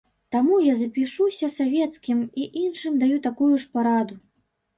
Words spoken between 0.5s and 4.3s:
я запішуся савецкім, і іншым даю такую ж параду.